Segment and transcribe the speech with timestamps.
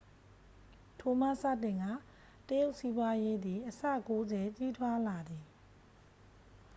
[0.99, 1.91] ထိုမှစတင်ကာ
[2.47, 3.81] တရုတ်စီးပွားရေးသည်အဆ
[4.19, 5.45] 90 ကြီးထွားလာသည်